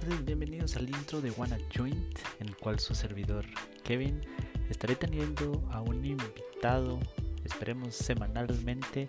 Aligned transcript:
tardes, 0.00 0.26
bienvenidos 0.26 0.76
al 0.76 0.90
intro 0.90 1.22
de 1.22 1.30
Wanna 1.30 1.56
Joint, 1.74 2.18
en 2.38 2.48
el 2.48 2.56
cual 2.58 2.78
su 2.78 2.94
servidor 2.94 3.46
Kevin 3.82 4.20
estaré 4.68 4.94
teniendo 4.94 5.66
a 5.72 5.80
un 5.80 6.04
invitado, 6.04 7.00
esperemos 7.44 7.94
semanalmente, 7.94 9.08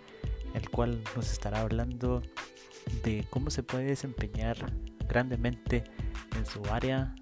el 0.54 0.70
cual 0.70 0.98
nos 1.14 1.30
estará 1.30 1.60
hablando 1.60 2.22
de 3.04 3.26
cómo 3.28 3.50
se 3.50 3.62
puede 3.62 3.84
desempeñar 3.84 4.56
grandemente 5.06 5.84
en 6.34 6.46
su 6.46 6.64
área, 6.70 7.14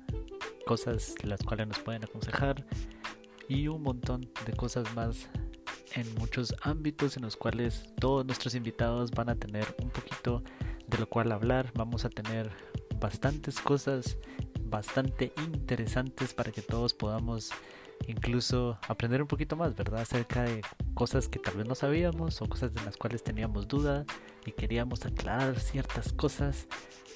cosas 0.64 1.16
las 1.24 1.42
cuales 1.42 1.66
nos 1.66 1.80
pueden 1.80 2.04
aconsejar 2.04 2.64
y 3.48 3.66
un 3.66 3.82
montón 3.82 4.30
de 4.46 4.52
cosas 4.52 4.94
más 4.94 5.28
en 5.96 6.14
muchos 6.14 6.54
ámbitos 6.62 7.16
en 7.16 7.24
los 7.24 7.36
cuales 7.36 7.92
todos 7.98 8.24
nuestros 8.24 8.54
invitados 8.54 9.10
van 9.10 9.28
a 9.28 9.34
tener 9.34 9.74
un 9.82 9.90
poquito 9.90 10.44
de 10.86 10.98
lo 10.98 11.08
cual 11.08 11.32
hablar. 11.32 11.72
Vamos 11.74 12.04
a 12.04 12.10
tener 12.10 12.52
bastantes 12.98 13.60
cosas 13.60 14.18
bastante 14.68 15.32
interesantes 15.38 16.34
para 16.34 16.50
que 16.50 16.62
todos 16.62 16.94
podamos 16.94 17.50
incluso 18.06 18.78
aprender 18.88 19.22
un 19.22 19.28
poquito 19.28 19.56
más, 19.56 19.74
¿verdad? 19.74 20.00
Acerca 20.00 20.42
de 20.42 20.62
cosas 20.94 21.28
que 21.28 21.38
tal 21.38 21.56
vez 21.56 21.66
no 21.66 21.74
sabíamos 21.74 22.40
o 22.42 22.46
cosas 22.46 22.74
de 22.74 22.84
las 22.84 22.96
cuales 22.96 23.22
teníamos 23.22 23.68
duda 23.68 24.04
y 24.44 24.52
queríamos 24.52 25.04
aclarar 25.04 25.58
ciertas 25.58 26.12
cosas, 26.12 26.66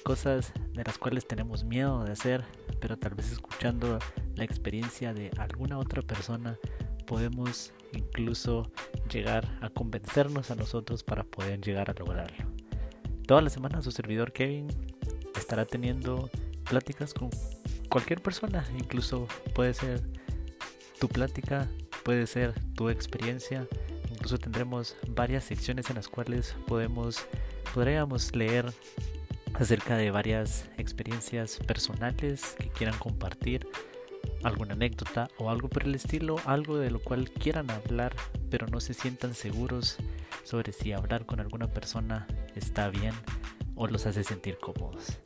cosas 0.03 0.53
de 0.73 0.83
las 0.83 0.97
cuales 0.97 1.27
tenemos 1.27 1.63
miedo 1.63 2.03
de 2.03 2.11
hacer, 2.11 2.43
pero 2.79 2.97
tal 2.97 3.15
vez 3.15 3.31
escuchando 3.31 3.99
la 4.35 4.43
experiencia 4.43 5.13
de 5.13 5.31
alguna 5.37 5.77
otra 5.77 6.01
persona 6.01 6.57
podemos 7.05 7.73
incluso 7.93 8.71
llegar 9.11 9.47
a 9.61 9.69
convencernos 9.69 10.49
a 10.49 10.55
nosotros 10.55 11.03
para 11.03 11.23
poder 11.23 11.59
llegar 11.59 11.89
a 11.89 11.93
lograrlo. 11.93 12.49
Toda 13.27 13.41
la 13.41 13.49
semana 13.49 13.81
su 13.81 13.91
servidor 13.91 14.31
Kevin 14.31 14.67
estará 15.51 15.65
teniendo 15.65 16.29
pláticas 16.69 17.13
con 17.13 17.29
cualquier 17.89 18.21
persona, 18.21 18.65
incluso 18.77 19.27
puede 19.53 19.73
ser 19.73 20.01
tu 20.97 21.09
plática, 21.09 21.67
puede 22.05 22.25
ser 22.25 22.53
tu 22.73 22.87
experiencia, 22.87 23.67
incluso 24.09 24.37
tendremos 24.37 24.95
varias 25.09 25.43
secciones 25.43 25.89
en 25.89 25.97
las 25.97 26.07
cuales 26.07 26.55
podemos 26.67 27.25
podríamos 27.73 28.33
leer 28.33 28.71
acerca 29.55 29.97
de 29.97 30.09
varias 30.09 30.69
experiencias 30.77 31.57
personales 31.67 32.55
que 32.57 32.69
quieran 32.69 32.97
compartir, 32.97 33.67
alguna 34.43 34.75
anécdota 34.75 35.27
o 35.37 35.49
algo 35.49 35.67
por 35.67 35.83
el 35.83 35.95
estilo, 35.95 36.37
algo 36.45 36.77
de 36.77 36.91
lo 36.91 36.99
cual 37.01 37.29
quieran 37.29 37.69
hablar, 37.71 38.15
pero 38.49 38.67
no 38.67 38.79
se 38.79 38.93
sientan 38.93 39.33
seguros 39.33 39.97
sobre 40.45 40.71
si 40.71 40.93
hablar 40.93 41.25
con 41.25 41.41
alguna 41.41 41.67
persona 41.67 42.25
está 42.55 42.87
bien 42.87 43.13
o 43.75 43.87
los 43.87 44.05
hace 44.05 44.23
sentir 44.23 44.57
cómodos. 44.57 45.19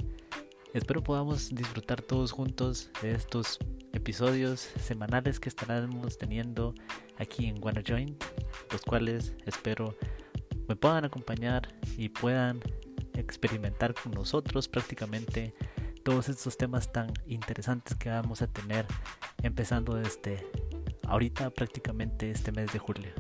Espero 0.76 1.02
podamos 1.02 1.56
disfrutar 1.56 2.02
todos 2.02 2.34
juntos 2.34 2.90
de 3.02 3.14
estos 3.14 3.59
episodios 3.94 4.59
semanales 4.59 5.40
que 5.40 5.48
estaremos 5.48 6.18
teniendo 6.18 6.76
aquí 7.18 7.45
en 7.45 7.64
Wanna 7.64 7.81
Joint, 7.81 8.22
los 8.70 8.81
cuales 8.81 9.34
espero 9.46 9.96
me 10.68 10.76
puedan 10.76 11.06
acompañar 11.06 11.73
y 11.96 12.09
puedan 12.09 12.59
experimentar 13.14 13.94
con 13.94 14.12
nosotros 14.12 14.68
prácticamente 14.68 15.56
todos 16.03 16.28
estos 16.28 16.58
temas 16.58 16.92
tan 16.92 17.09
interesantes 17.26 17.96
que 17.96 18.09
vamos 18.09 18.42
a 18.42 18.48
tener 18.48 18.86
empezando 19.44 19.96
desde 19.96 20.46
ahorita 21.08 21.52
prácticamente 21.52 22.31
este 22.31 22.52
mes 22.52 22.73
de 22.73 22.80
julio. 22.80 23.14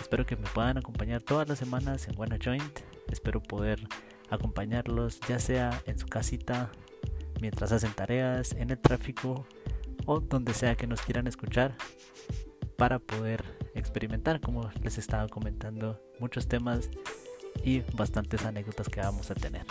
Espero 0.00 0.24
que 0.24 0.36
me 0.36 0.48
puedan 0.48 0.78
acompañar 0.78 1.20
todas 1.20 1.46
las 1.50 1.58
semanas 1.58 2.08
en 2.08 2.18
Wanna 2.18 2.38
Joint. 2.42 2.80
Espero 3.10 3.42
poder 3.42 3.86
acompañarlos 4.32 5.20
ya 5.28 5.38
sea 5.38 5.82
en 5.86 5.98
su 5.98 6.06
casita, 6.06 6.70
mientras 7.40 7.70
hacen 7.70 7.92
tareas, 7.92 8.52
en 8.52 8.70
el 8.70 8.78
tráfico 8.78 9.46
o 10.06 10.20
donde 10.20 10.54
sea 10.54 10.74
que 10.74 10.86
nos 10.86 11.02
quieran 11.02 11.26
escuchar 11.26 11.76
para 12.76 12.98
poder 12.98 13.44
experimentar, 13.74 14.40
como 14.40 14.70
les 14.82 14.96
estaba 14.96 15.28
comentando, 15.28 16.00
muchos 16.18 16.48
temas 16.48 16.88
y 17.62 17.80
bastantes 17.94 18.44
anécdotas 18.44 18.88
que 18.88 19.00
vamos 19.00 19.30
a 19.30 19.34
tener. 19.34 19.66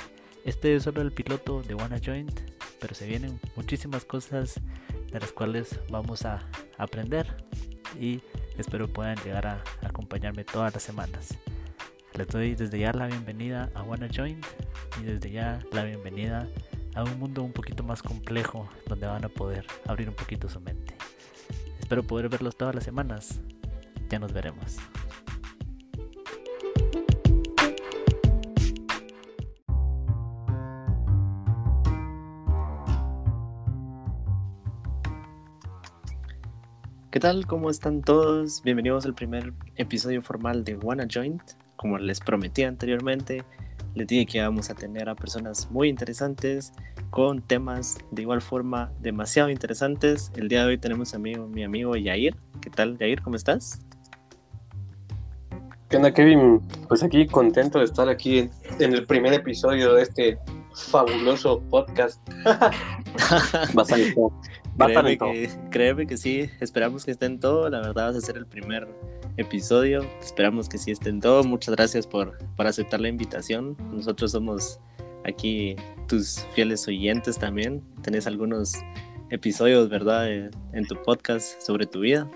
Este 0.46 0.76
es 0.76 0.84
solo 0.84 1.02
el 1.02 1.12
piloto 1.12 1.64
de 1.64 1.74
Wanna 1.74 2.00
Joint, 2.04 2.40
pero 2.80 2.94
se 2.94 3.08
vienen 3.08 3.40
muchísimas 3.56 4.06
cosas 4.06 4.60
de 5.12 5.20
las 5.20 5.32
cuales 5.32 5.80
vamos 5.90 6.24
a 6.26 6.48
aprender 6.78 7.28
y 8.00 8.22
espero 8.58 8.88
puedan 8.88 9.18
llegar 9.24 9.48
a 9.48 9.64
acompañarme 9.82 10.44
todas 10.44 10.74
las 10.74 10.84
semanas. 10.84 11.38
Les 12.14 12.28
doy 12.28 12.56
desde 12.56 12.78
ya 12.78 12.92
la 12.92 13.08
bienvenida 13.08 13.70
a 13.74 13.84
Wanna 13.84 14.10
Join 14.14 14.42
y 15.00 15.04
desde 15.06 15.32
ya 15.32 15.62
la 15.72 15.86
bienvenida 15.86 16.46
a 16.94 17.06
un 17.06 17.18
mundo 17.18 17.42
un 17.42 17.54
poquito 17.54 17.84
más 17.84 18.04
complejo 18.04 18.68
donde 18.86 19.08
van 19.08 19.24
a 19.24 19.30
poder 19.30 19.66
abrir 19.88 20.10
un 20.10 20.16
poquito 20.16 20.50
su 20.50 20.60
mente. 20.60 20.94
Espero 21.80 22.04
poder 22.04 22.28
verlos 22.28 22.58
todas 22.58 22.76
las 22.76 22.84
semanas. 22.84 23.40
Ya 24.10 24.20
nos 24.20 24.34
veremos. 24.34 24.78
¿Qué 37.10 37.20
tal? 37.22 37.48
¿Cómo 37.48 37.70
están 37.70 38.02
todos? 38.02 38.62
Bienvenidos 38.64 39.06
al 39.06 39.14
primer 39.14 39.54
episodio 39.76 40.22
formal 40.22 40.66
de 40.66 40.76
Wanna 40.76 41.08
Joint 41.10 41.42
como 41.82 41.98
les 41.98 42.20
prometí 42.20 42.62
anteriormente, 42.62 43.44
les 43.96 44.08
dije 44.08 44.28
que 44.28 44.38
íbamos 44.38 44.70
a 44.70 44.76
tener 44.76 45.10
a 45.10 45.16
personas 45.16 45.70
muy 45.72 45.90
interesantes 45.90 46.74
con 47.10 47.42
temas 47.42 47.98
de 48.12 48.22
igual 48.22 48.42
forma 48.42 48.92
demasiado 49.00 49.50
interesantes. 49.50 50.32
El 50.36 50.48
día 50.48 50.62
de 50.62 50.68
hoy 50.68 50.78
tenemos 50.78 51.16
a 51.16 51.20
mi, 51.20 51.36
mi 51.36 51.64
amigo 51.64 51.96
Yair. 51.96 52.36
¿Qué 52.62 52.70
tal, 52.70 53.00
Yair? 53.00 53.22
¿Cómo 53.24 53.36
estás? 53.36 53.80
¿Qué 55.90 55.98
onda, 55.98 56.14
Kevin? 56.14 56.62
Pues 56.88 57.04
aquí 57.04 57.26
contento 57.26 57.80
de 57.80 57.86
estar 57.86 58.08
aquí 58.08 58.48
en 58.80 58.94
el 58.94 59.06
primer 59.08 59.34
episodio 59.34 59.96
de 59.96 60.04
este 60.04 60.40
fabuloso 60.74 61.62
podcast. 61.70 62.22
Bastante. 63.74 64.16
Créeme, 64.78 65.18
que, 65.18 65.50
créeme 65.70 66.08
que 66.08 66.18
sí, 66.18 66.50
esperamos 66.60 67.06
que 67.06 67.12
estén 67.12 67.40
todo. 67.40 67.70
La 67.70 67.80
verdad, 67.80 68.08
vas 68.08 68.16
a 68.16 68.22
ser 68.22 68.38
el 68.38 68.46
primer 68.46 68.88
episodio. 69.38 70.06
Esperamos 70.22 70.70
que 70.70 70.78
sí 70.78 70.92
estén 70.92 71.20
todos. 71.20 71.46
Muchas 71.46 71.76
gracias 71.76 72.08
por, 72.08 72.38
por 72.56 72.68
aceptar 72.68 73.02
la 73.02 73.08
invitación. 73.08 73.76
Nosotros 73.92 74.32
somos 74.32 74.80
aquí 75.26 75.76
tus 76.08 76.46
fieles 76.54 76.88
oyentes 76.88 77.38
también. 77.38 77.84
Tenés 78.02 78.28
algunos 78.28 78.74
episodios, 79.30 79.90
¿verdad?, 79.90 80.30
en 80.30 80.88
tu 80.88 80.96
podcast 81.04 81.62
sobre 81.62 81.86
tu 81.86 82.02
vida. 82.02 82.30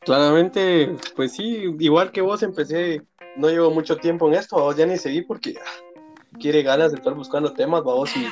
Claramente, 0.00 0.96
pues 1.14 1.32
sí, 1.32 1.74
igual 1.78 2.10
que 2.10 2.22
vos 2.22 2.42
empecé, 2.42 3.02
no 3.36 3.48
llevo 3.48 3.70
mucho 3.70 3.96
tiempo 3.96 4.28
en 4.28 4.34
esto, 4.34 4.56
vos 4.56 4.74
ya 4.74 4.86
ni 4.86 4.96
seguí 4.96 5.20
porque 5.20 5.56
ah, 5.60 6.38
quiere 6.40 6.62
ganas 6.62 6.92
de 6.92 6.96
estar 6.96 7.12
buscando 7.14 7.52
temas, 7.52 7.82
vos, 7.82 8.10
y 8.16 8.26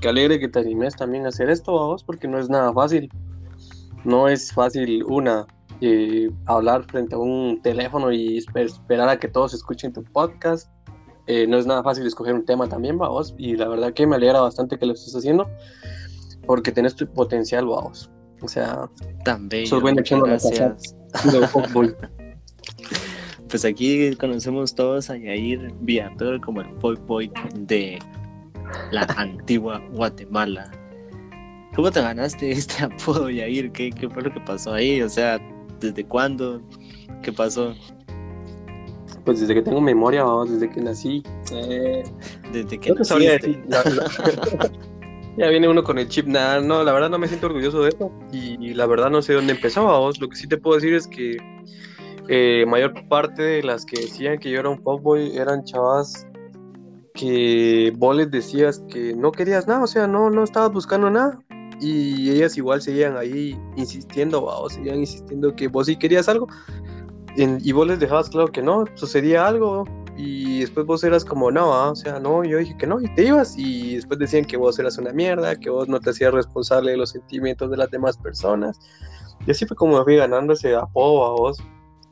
que 0.00 0.08
alegre 0.08 0.38
que 0.38 0.48
te 0.48 0.60
animes 0.60 0.96
también 0.96 1.26
a 1.26 1.28
hacer 1.28 1.50
esto, 1.50 1.72
vos, 1.72 2.04
porque 2.04 2.28
no 2.28 2.38
es 2.38 2.48
nada 2.48 2.72
fácil. 2.72 3.10
No 4.04 4.28
es 4.28 4.52
fácil, 4.52 5.02
una, 5.04 5.46
eh, 5.80 6.30
hablar 6.46 6.84
frente 6.84 7.14
a 7.14 7.18
un 7.18 7.60
teléfono 7.62 8.12
y 8.12 8.38
esperar 8.38 9.08
a 9.08 9.18
que 9.18 9.28
todos 9.28 9.54
escuchen 9.54 9.92
tu 9.92 10.02
podcast. 10.04 10.70
Eh, 11.26 11.46
no 11.46 11.58
es 11.58 11.66
nada 11.66 11.82
fácil 11.82 12.06
escoger 12.06 12.34
un 12.34 12.44
tema 12.44 12.68
también, 12.68 12.96
vos, 12.96 13.34
y 13.36 13.56
la 13.56 13.68
verdad 13.68 13.92
que 13.92 14.06
me 14.06 14.16
alegra 14.16 14.40
bastante 14.40 14.78
que 14.78 14.86
lo 14.86 14.94
estés 14.94 15.14
haciendo, 15.14 15.48
porque 16.46 16.72
tenés 16.72 16.94
tu 16.94 17.06
potencial, 17.06 17.66
vos. 17.66 18.10
O 18.40 18.48
sea, 18.48 18.88
también. 19.24 19.66
Sos 19.66 19.82
bueno 19.82 20.02
gracias. 20.24 20.94
pues 23.48 23.64
aquí 23.64 24.14
conocemos 24.16 24.74
todos 24.74 25.10
a 25.10 25.16
Yair 25.16 25.72
Viator 25.80 26.40
como 26.40 26.60
el 26.60 26.68
boy 26.74 26.96
boy 27.06 27.32
de 27.54 27.98
la 28.90 29.02
antigua 29.16 29.82
Guatemala. 29.92 30.70
¿Cómo 31.74 31.90
te 31.90 32.00
ganaste 32.00 32.50
este 32.50 32.84
apodo, 32.84 33.30
Yair? 33.30 33.72
¿Qué, 33.72 33.90
¿Qué 33.90 34.08
fue 34.08 34.22
lo 34.22 34.32
que 34.32 34.40
pasó 34.40 34.72
ahí? 34.74 35.00
O 35.02 35.08
sea, 35.08 35.40
¿Desde 35.80 36.04
cuándo? 36.04 36.60
¿Qué 37.22 37.32
pasó? 37.32 37.74
Pues 39.24 39.40
desde 39.40 39.54
que 39.54 39.62
tengo 39.62 39.80
memoria, 39.80 40.24
vamos, 40.24 40.50
desde 40.50 40.70
que 40.70 40.80
nací. 40.80 41.22
Eh, 41.52 42.02
desde 42.52 42.78
que 42.78 42.92
naciste. 42.94 43.62
ya 45.36 45.48
viene 45.48 45.68
uno 45.68 45.84
con 45.84 45.98
el 45.98 46.08
chip, 46.08 46.26
nada, 46.26 46.60
no, 46.60 46.82
la 46.82 46.92
verdad 46.92 47.10
no 47.10 47.18
me 47.18 47.28
siento 47.28 47.46
orgulloso 47.46 47.82
de 47.82 47.90
eso 47.90 48.10
y, 48.32 48.74
la 48.74 48.86
verdad 48.86 49.10
no 49.10 49.22
sé 49.22 49.34
dónde 49.34 49.52
empezó, 49.52 49.84
vamos. 49.84 50.20
Lo 50.20 50.28
que 50.28 50.36
sí 50.36 50.48
te 50.48 50.56
puedo 50.56 50.76
decir 50.76 50.94
es 50.94 51.06
que 51.06 51.36
eh, 52.28 52.64
mayor 52.66 52.94
parte 53.08 53.42
de 53.42 53.62
las 53.62 53.84
que 53.84 54.00
decían 54.00 54.38
que 54.38 54.50
yo 54.50 54.60
era 54.60 54.68
un 54.68 54.82
fuckboy 54.82 55.36
eran 55.36 55.62
chavas 55.64 56.26
que 57.18 57.92
vos 57.96 58.16
les 58.16 58.30
decías 58.30 58.82
que 58.88 59.14
no 59.14 59.32
querías 59.32 59.66
nada, 59.66 59.82
o 59.82 59.86
sea, 59.88 60.06
no, 60.06 60.30
no 60.30 60.44
estabas 60.44 60.72
buscando 60.72 61.10
nada 61.10 61.38
y 61.80 62.30
ellas 62.30 62.56
igual 62.56 62.80
seguían 62.80 63.16
ahí 63.16 63.58
insistiendo, 63.76 64.44
o 64.44 64.70
seguían 64.70 65.00
insistiendo 65.00 65.54
que 65.54 65.66
vos 65.68 65.86
sí 65.86 65.96
querías 65.96 66.28
algo 66.28 66.46
y 67.36 67.72
vos 67.72 67.86
les 67.86 67.98
dejabas 67.98 68.30
claro 68.30 68.48
que 68.48 68.62
no, 68.62 68.84
sucedía 68.94 69.46
algo 69.46 69.84
y 70.16 70.60
después 70.60 70.86
vos 70.86 71.04
eras 71.04 71.24
como, 71.24 71.50
no, 71.50 71.72
ah, 71.72 71.90
o 71.90 71.96
sea, 71.96 72.18
no, 72.20 72.44
yo 72.44 72.58
dije 72.58 72.76
que 72.76 72.86
no, 72.86 73.00
y 73.00 73.12
te 73.14 73.24
ibas, 73.24 73.56
y 73.56 73.96
después 73.96 74.18
decían 74.18 74.44
que 74.44 74.56
vos 74.56 74.78
eras 74.78 74.98
una 74.98 75.12
mierda, 75.12 75.54
que 75.56 75.70
vos 75.70 75.88
no 75.88 76.00
te 76.00 76.10
hacías 76.10 76.32
responsable 76.32 76.92
de 76.92 76.96
los 76.96 77.10
sentimientos 77.10 77.70
de 77.70 77.76
las 77.76 77.90
demás 77.90 78.16
personas, 78.16 78.78
y 79.46 79.50
así 79.50 79.66
fue 79.66 79.76
como 79.76 79.98
me 79.98 80.04
fui 80.04 80.16
ganando 80.16 80.52
ese 80.52 80.74
apodo 80.74 81.24
a 81.24 81.30
vos. 81.30 81.58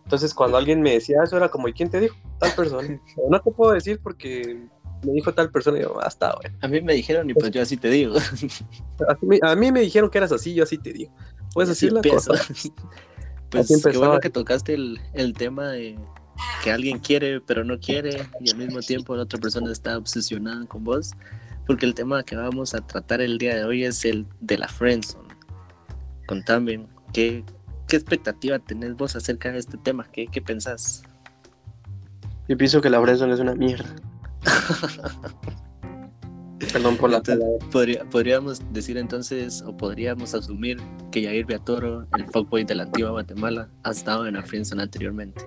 Entonces, 0.04 0.32
cuando 0.32 0.56
alguien 0.56 0.80
me 0.82 0.92
decía 0.92 1.16
eso, 1.24 1.36
era 1.36 1.48
como, 1.48 1.66
¿y 1.66 1.72
quién 1.72 1.90
te 1.90 1.98
dijo? 1.98 2.14
Tal 2.38 2.52
persona. 2.52 3.00
no 3.28 3.40
te 3.40 3.50
puedo 3.50 3.72
decir 3.72 3.98
porque 4.00 4.68
me 5.06 5.12
dijo 5.12 5.32
tal 5.32 5.50
persona 5.50 5.78
y 5.78 5.82
yo, 5.82 6.00
hasta 6.00 6.30
ah, 6.30 6.38
A 6.60 6.68
mí 6.68 6.80
me 6.80 6.94
dijeron 6.94 7.30
y 7.30 7.34
pues 7.34 7.50
yo 7.52 7.62
así 7.62 7.76
te 7.76 7.88
digo. 7.88 8.16
A 9.42 9.54
mí, 9.54 9.72
me 9.72 9.80
dijeron 9.80 10.10
que 10.10 10.18
eras 10.18 10.32
así, 10.32 10.54
yo 10.54 10.64
así 10.64 10.78
te 10.78 10.92
digo. 10.92 11.12
Puedes 11.54 11.68
decir 11.70 11.92
la 11.92 12.02
cosa. 12.02 12.32
Pues 13.48 13.68
qué 13.68 13.96
bueno 13.96 14.18
que 14.18 14.28
tocaste 14.28 14.74
el, 14.74 15.00
el 15.14 15.32
tema 15.32 15.68
de 15.68 15.96
que 16.64 16.72
alguien 16.72 16.98
quiere 16.98 17.40
pero 17.40 17.62
no 17.62 17.78
quiere 17.78 18.28
y 18.40 18.50
al 18.50 18.58
mismo 18.58 18.80
tiempo 18.80 19.14
la 19.14 19.22
otra 19.22 19.38
persona 19.38 19.70
está 19.70 19.96
obsesionada 19.96 20.66
con 20.66 20.82
vos, 20.82 21.12
porque 21.64 21.86
el 21.86 21.94
tema 21.94 22.24
que 22.24 22.34
vamos 22.34 22.74
a 22.74 22.84
tratar 22.84 23.20
el 23.20 23.38
día 23.38 23.54
de 23.54 23.64
hoy 23.64 23.84
es 23.84 24.04
el 24.04 24.26
de 24.40 24.58
la 24.58 24.66
friendzone. 24.66 25.28
Contame, 26.26 26.88
¿qué, 27.12 27.44
qué 27.86 27.96
expectativa 27.96 28.58
tenés 28.58 28.96
vos 28.96 29.14
acerca 29.14 29.52
de 29.52 29.58
este 29.58 29.78
tema? 29.78 30.08
¿Qué, 30.12 30.26
qué 30.26 30.42
pensás? 30.42 31.04
Yo 32.48 32.56
pienso 32.56 32.80
que 32.80 32.90
la 32.90 33.00
friendzone 33.00 33.32
es 33.32 33.40
una 33.40 33.54
mierda. 33.54 33.94
Perdón 36.72 36.96
por 36.96 37.10
la 37.10 37.22
podríamos 38.10 38.62
decir 38.72 38.96
entonces, 38.96 39.62
o 39.62 39.76
podríamos 39.76 40.34
asumir 40.34 40.80
que 41.10 41.24
Jair 41.24 41.44
Beatoro, 41.44 42.06
el 42.16 42.24
fuckboy 42.26 42.64
de 42.64 42.74
la 42.74 42.84
antigua 42.84 43.10
Guatemala, 43.10 43.68
ha 43.82 43.90
estado 43.90 44.26
en 44.26 44.34
la 44.34 44.42
friendzone 44.42 44.82
anteriormente. 44.82 45.44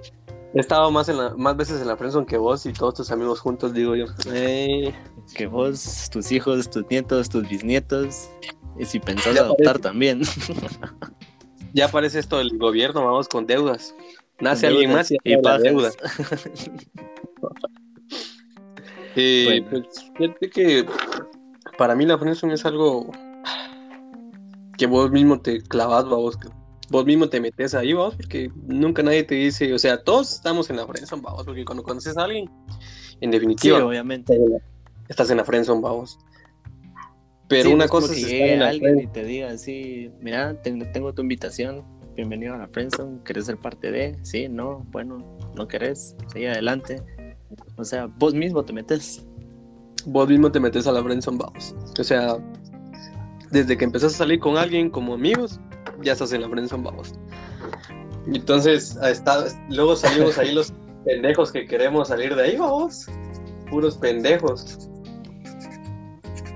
He 0.53 0.59
estado 0.59 0.89
más, 0.91 1.09
en 1.09 1.17
la, 1.17 1.35
más 1.35 1.57
veces 1.57 1.81
en 1.81 1.87
la 1.87 1.97
friendzone 1.97 2.25
que 2.25 2.37
vos 2.37 2.65
y 2.65 2.73
todos 2.73 2.95
tus 2.95 3.11
amigos 3.11 3.39
juntos, 3.39 3.73
digo 3.73 3.95
yo. 3.95 4.05
que 4.25 5.47
vos, 5.47 6.09
tus 6.11 6.31
hijos, 6.31 6.69
tus 6.69 6.87
nietos, 6.89 7.29
tus 7.29 7.47
bisnietos, 7.49 8.29
y 8.77 8.85
si 8.85 8.99
pensás 8.99 9.37
adoptar 9.37 9.79
también. 9.79 10.21
ya 11.73 11.85
aparece 11.85 12.19
esto 12.19 12.37
del 12.37 12.57
gobierno, 12.57 13.05
vamos 13.05 13.27
con 13.27 13.47
deudas. 13.47 13.95
Nace 14.39 14.67
alguien 14.67 14.93
más 14.93 15.11
y, 15.11 15.17
y 15.23 15.35
deuda. 15.35 15.89
Eh, 19.15 19.65
pues 19.69 20.11
fíjate 20.17 20.50
que 20.50 20.85
para 21.77 21.95
mí 21.95 22.06
la 22.06 22.17
friendzone 22.17 22.53
es 22.53 22.65
algo 22.65 23.09
que 24.77 24.85
vos 24.85 25.11
mismo 25.11 25.39
te 25.39 25.61
clavas, 25.61 26.06
vos, 26.06 26.38
vos 26.89 27.06
mismo 27.06 27.29
te 27.29 27.41
metes 27.41 27.73
ahí, 27.73 27.94
vos, 27.94 28.15
porque 28.15 28.51
nunca 28.67 29.03
nadie 29.03 29.23
te 29.23 29.35
dice, 29.35 29.73
o 29.73 29.79
sea, 29.79 30.03
todos 30.03 30.33
estamos 30.33 30.69
en 30.69 30.77
la 30.77 30.88
friendzone, 30.88 31.21
vamos, 31.21 31.44
porque 31.45 31.65
cuando 31.65 31.83
conoces 31.83 32.17
a 32.17 32.23
alguien, 32.23 32.50
en 33.21 33.31
definitiva, 33.31 33.83
obviamente. 33.85 34.38
estás 35.07 35.29
en 35.31 35.38
la 35.38 35.45
friendzone, 35.45 35.81
vamos. 35.81 36.19
Pero 37.47 37.71
una 37.71 37.88
cosa 37.88 38.13
es 38.13 38.25
que 38.25 38.59
alguien 38.61 39.00
y 39.00 39.07
te 39.07 39.23
diga 39.23 39.50
así, 39.50 40.11
mira, 40.21 40.61
tengo 40.61 41.13
tu 41.13 41.23
invitación, 41.23 41.83
bienvenido 42.15 42.53
a 42.53 42.57
la 42.57 42.67
friendzone, 42.67 43.19
¿querés 43.23 43.47
ser 43.47 43.57
parte 43.57 43.91
de? 43.91 44.17
Sí, 44.21 44.47
no, 44.47 44.85
bueno, 44.91 45.38
no 45.56 45.67
querés, 45.67 46.15
sigue 46.31 46.50
adelante 46.50 47.03
o 47.77 47.83
sea, 47.83 48.07
vos 48.17 48.33
mismo 48.33 48.63
te 48.63 48.73
metes. 48.73 49.25
Vos 50.05 50.27
mismo 50.27 50.51
te 50.51 50.59
metes 50.59 50.87
a 50.87 50.91
la 50.91 51.03
friendzone, 51.03 51.37
vamos. 51.37 51.75
O 51.99 52.03
sea, 52.03 52.37
desde 53.51 53.77
que 53.77 53.85
empezás 53.85 54.13
a 54.15 54.17
salir 54.17 54.39
con 54.39 54.57
alguien 54.57 54.89
como 54.89 55.13
amigos, 55.13 55.59
ya 56.01 56.13
estás 56.13 56.31
en 56.33 56.41
la 56.41 56.49
friendzone, 56.49 56.83
vamos. 56.83 57.13
Entonces, 58.27 58.97
está, 59.03 59.45
luego 59.69 59.95
salimos 59.95 60.37
ahí 60.37 60.53
los 60.53 60.73
pendejos 61.05 61.51
que 61.51 61.65
queremos 61.65 62.09
salir 62.09 62.35
de 62.35 62.43
ahí, 62.43 62.57
vamos. 62.57 63.07
Puros 63.69 63.97
pendejos. 63.97 64.89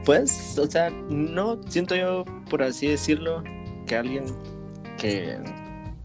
Pues, 0.05 0.57
o 0.57 0.67
sea, 0.69 0.89
no 1.09 1.61
siento 1.67 1.95
yo, 1.95 2.25
por 2.49 2.61
así 2.61 2.87
decirlo, 2.87 3.43
que 3.87 3.95
alguien 3.95 4.25
que 4.97 5.37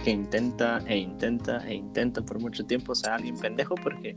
que 0.03 0.11
intenta 0.11 0.79
e 0.87 0.97
intenta 0.97 1.59
e 1.69 1.75
intenta 1.75 2.23
por 2.23 2.41
mucho 2.41 2.65
tiempo 2.65 2.95
sea 2.95 3.17
alguien 3.17 3.37
pendejo 3.37 3.75
porque 3.75 4.17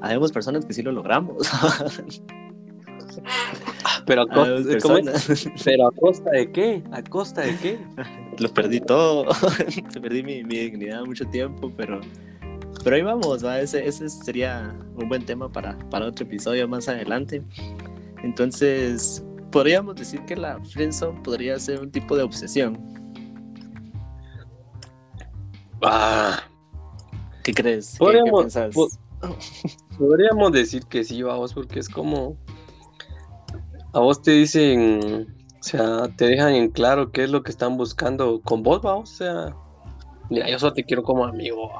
habemos 0.00 0.30
personas 0.30 0.64
que 0.64 0.74
sí 0.74 0.82
lo 0.82 0.92
logramos. 0.92 1.48
Pero 4.06 4.22
a, 4.22 4.28
costa, 4.28 5.12
Pero 5.64 5.86
a 5.88 5.92
costa 5.92 6.30
de 6.30 6.50
qué? 6.50 6.82
¿A 6.92 7.02
costa 7.02 7.42
de 7.42 7.56
qué? 7.58 7.78
Lo 8.38 8.48
perdí 8.52 8.80
todo. 8.80 9.26
perdí 10.02 10.22
mi, 10.22 10.42
mi, 10.44 10.58
dignidad 10.58 11.04
mucho 11.04 11.24
tiempo, 11.26 11.70
pero, 11.76 12.00
pero 12.82 12.96
ahí 12.96 13.02
vamos. 13.02 13.42
Ese, 13.42 13.86
ese 13.86 14.08
sería 14.08 14.74
un 14.96 15.08
buen 15.08 15.24
tema 15.24 15.50
para, 15.50 15.78
para 15.90 16.06
otro 16.06 16.24
episodio 16.24 16.66
más 16.66 16.88
adelante. 16.88 17.42
Entonces, 18.22 19.22
podríamos 19.50 19.96
decir 19.96 20.24
que 20.24 20.36
la 20.36 20.58
friendzone 20.64 21.20
podría 21.22 21.58
ser 21.58 21.80
un 21.80 21.90
tipo 21.90 22.16
de 22.16 22.22
obsesión 22.22 22.78
Ah. 25.82 26.42
¿Qué 27.42 27.52
crees? 27.52 27.96
Podríamos, 27.98 28.56
podríamos 29.98 30.52
decir 30.52 30.84
que 30.86 31.04
sí, 31.04 31.22
vamos, 31.22 31.54
porque 31.54 31.80
es 31.80 31.88
como. 31.88 32.36
A 33.92 34.00
vos 34.00 34.22
te 34.22 34.32
dicen. 34.32 35.26
O 35.60 35.62
sea, 35.62 36.08
te 36.16 36.26
dejan 36.26 36.54
en 36.54 36.70
claro 36.70 37.12
qué 37.12 37.24
es 37.24 37.30
lo 37.30 37.42
que 37.42 37.50
están 37.50 37.76
buscando 37.76 38.40
con 38.42 38.62
vos, 38.62 38.82
vamos. 38.82 39.12
O 39.12 39.14
sea, 39.14 39.56
mira, 40.28 40.48
yo 40.48 40.58
solo 40.58 40.72
te 40.72 40.84
quiero 40.84 41.02
como 41.02 41.24
amigo. 41.24 41.70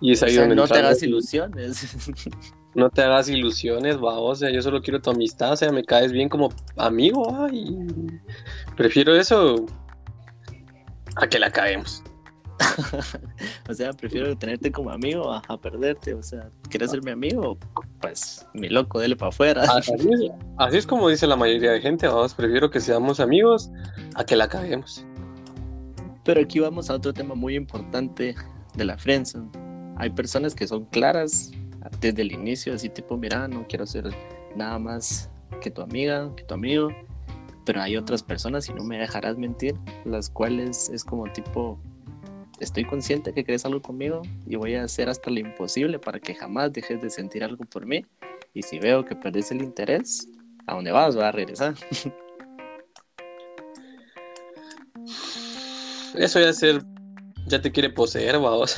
Y 0.00 0.12
es 0.12 0.22
ahí 0.22 0.36
no 0.54 0.66
te 0.66 0.78
hagas 0.78 1.02
ilusiones. 1.02 1.96
No 2.74 2.90
te 2.90 3.02
hagas 3.02 3.28
ilusiones, 3.28 3.98
va, 3.98 4.18
o 4.18 4.34
sea, 4.34 4.50
yo 4.50 4.60
solo 4.60 4.82
quiero 4.82 5.00
tu 5.00 5.10
amistad, 5.10 5.52
o 5.52 5.56
sea, 5.56 5.70
me 5.70 5.84
caes 5.84 6.10
bien 6.10 6.28
como 6.28 6.48
amigo, 6.76 7.46
y 7.52 7.72
prefiero 8.76 9.14
eso 9.14 9.64
a 11.14 11.26
que 11.28 11.38
la 11.38 11.52
caemos. 11.52 12.02
o 13.68 13.74
sea, 13.74 13.92
prefiero 13.92 14.36
tenerte 14.36 14.70
como 14.70 14.90
amigo 14.90 15.32
a, 15.32 15.60
perderte. 15.60 16.14
O 16.14 16.22
sea, 16.22 16.50
¿quieres 16.70 16.90
ser 16.90 17.02
mi 17.02 17.10
amigo? 17.10 17.58
Pues 18.00 18.46
mi 18.54 18.68
loco, 18.68 19.00
dele 19.00 19.16
para 19.16 19.30
afuera. 19.30 19.62
Así 20.58 20.76
es, 20.76 20.86
como 20.86 21.08
dice 21.08 21.26
la 21.26 21.36
mayoría 21.36 21.72
de 21.72 21.80
gente, 21.80 22.06
vamos, 22.06 22.34
prefiero 22.34 22.70
que 22.70 22.80
seamos 22.80 23.20
amigos 23.20 23.70
a 24.14 24.24
que 24.24 24.36
la 24.36 24.48
caguemos. 24.48 25.04
Pero 26.24 26.40
aquí 26.40 26.60
vamos 26.60 26.90
a 26.90 26.94
otro 26.94 27.12
tema 27.12 27.34
muy 27.34 27.54
importante 27.54 28.34
de 28.74 28.84
la 28.84 28.96
friendzone. 28.96 29.50
Hay 29.96 30.10
personas 30.10 30.54
que 30.54 30.66
son 30.66 30.86
claras 30.86 31.52
desde 32.00 32.22
el 32.22 32.32
inicio, 32.32 32.74
así 32.74 32.88
tipo, 32.88 33.16
mira, 33.16 33.46
no 33.46 33.66
quiero 33.68 33.86
ser 33.86 34.10
nada 34.56 34.78
más 34.78 35.30
que 35.60 35.70
tu 35.70 35.82
amiga, 35.82 36.30
que 36.36 36.44
tu 36.44 36.54
amigo. 36.54 36.88
Pero 37.64 37.80
hay 37.80 37.96
otras 37.96 38.22
personas, 38.22 38.68
y 38.68 38.74
no 38.74 38.84
me 38.84 38.98
dejarás 38.98 39.38
mentir, 39.38 39.74
las 40.04 40.28
cuales 40.28 40.90
es 40.90 41.04
como 41.04 41.30
tipo, 41.32 41.78
estoy 42.64 42.84
consciente 42.84 43.32
que 43.32 43.44
crees 43.44 43.64
algo 43.64 43.80
conmigo 43.80 44.22
y 44.46 44.56
voy 44.56 44.74
a 44.74 44.82
hacer 44.84 45.08
hasta 45.08 45.30
lo 45.30 45.38
imposible 45.38 45.98
para 45.98 46.18
que 46.18 46.34
jamás 46.34 46.72
dejes 46.72 47.00
de 47.00 47.10
sentir 47.10 47.44
algo 47.44 47.64
por 47.64 47.86
mí. 47.86 48.04
Y 48.52 48.62
si 48.62 48.78
veo 48.78 49.04
que 49.04 49.14
perdés 49.14 49.52
el 49.52 49.62
interés, 49.62 50.28
¿a 50.66 50.74
dónde 50.74 50.90
vas? 50.90 51.14
Voy 51.14 51.24
a 51.24 51.32
regresar. 51.32 51.74
Eso 56.14 56.40
ya 56.40 56.52
ser, 56.52 56.82
ya 57.46 57.60
te 57.60 57.72
quiere 57.72 57.90
poseer, 57.90 58.38
vamos. 58.38 58.76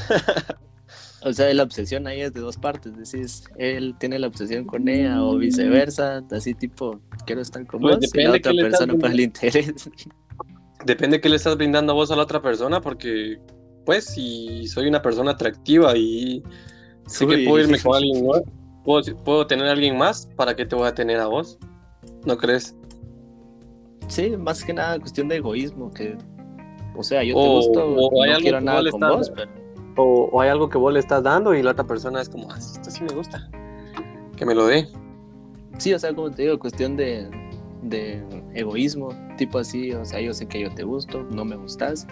o 1.22 1.32
sea, 1.32 1.52
la 1.52 1.62
obsesión 1.62 2.06
ahí 2.06 2.22
es 2.22 2.32
de 2.32 2.40
dos 2.40 2.56
partes. 2.56 2.96
Decís, 2.96 3.44
él 3.58 3.94
tiene 3.98 4.18
la 4.18 4.26
obsesión 4.28 4.64
con 4.64 4.88
ella 4.88 5.22
o 5.22 5.36
viceversa, 5.36 6.24
así 6.30 6.54
tipo, 6.54 7.00
quiero 7.26 7.42
estar 7.42 7.66
con 7.66 7.80
pues 7.80 7.96
vos 7.96 8.10
y 8.14 8.22
la 8.22 8.32
otra 8.32 8.52
persona 8.52 8.94
para 8.94 9.12
el 9.12 9.20
interés. 9.20 9.90
Depende 10.84 11.20
que 11.20 11.28
le 11.28 11.36
estás 11.36 11.56
brindando 11.56 11.92
a 11.92 11.94
vos 11.94 12.10
a 12.10 12.16
la 12.16 12.22
otra 12.22 12.40
persona, 12.40 12.80
porque 12.80 13.38
pues 13.86 14.04
si 14.04 14.66
soy 14.66 14.88
una 14.88 15.00
persona 15.00 15.30
atractiva 15.30 15.96
y 15.96 16.42
sé 17.06 17.26
que 17.26 17.44
puedo 17.46 17.64
irme 17.64 17.80
con 17.80 17.94
alguien 17.94 18.26
más, 18.26 18.42
puedo, 19.24 19.46
tener 19.46 19.66
a 19.66 19.72
alguien 19.72 19.96
más, 19.96 20.28
¿para 20.36 20.54
qué 20.54 20.66
te 20.66 20.74
voy 20.74 20.88
a 20.88 20.94
tener 20.94 21.18
a 21.20 21.28
vos? 21.28 21.56
¿No 22.26 22.36
crees? 22.36 22.76
Sí, 24.08 24.36
más 24.36 24.62
que 24.62 24.74
nada 24.74 24.98
cuestión 24.98 25.28
de 25.28 25.36
egoísmo, 25.36 25.90
que, 25.92 26.18
o 26.96 27.02
sea, 27.02 27.22
yo 27.22 27.34
te 27.34 27.48
gusto, 27.48 27.86
o 27.86 28.26
no 28.26 28.38
quiero 28.38 28.60
nada 28.60 28.90
con 28.90 29.00
vos, 29.00 29.30
pero... 29.34 29.50
O, 29.98 30.42
hay 30.42 30.50
algo 30.50 30.68
que 30.68 30.76
vos 30.76 30.92
le 30.92 30.98
estás 30.98 31.22
dando 31.22 31.54
y 31.54 31.62
la 31.62 31.70
otra 31.70 31.86
persona 31.86 32.20
es 32.20 32.28
como, 32.28 32.50
ah, 32.50 32.58
esto 32.58 32.90
sí 32.90 33.02
me 33.02 33.14
gusta, 33.14 33.48
que 34.36 34.44
me 34.44 34.54
lo 34.54 34.66
dé. 34.66 34.86
Sí, 35.78 35.94
o 35.94 35.98
sea, 35.98 36.12
como 36.12 36.30
te 36.30 36.42
digo, 36.42 36.58
cuestión 36.58 36.96
de, 36.96 37.30
de 37.82 38.22
egoísmo, 38.52 39.08
tipo 39.38 39.58
así, 39.58 39.92
o 39.92 40.04
sea, 40.04 40.20
yo 40.20 40.34
sé 40.34 40.46
que 40.46 40.60
yo 40.60 40.74
te 40.74 40.82
gusto, 40.82 41.22
no 41.30 41.44
me 41.44 41.56
gustas, 41.56 42.06